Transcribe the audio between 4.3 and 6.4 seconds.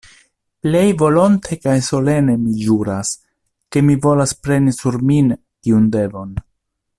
preni sur min tiun devon.